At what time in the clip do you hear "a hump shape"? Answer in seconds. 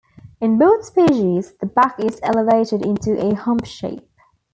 3.23-4.09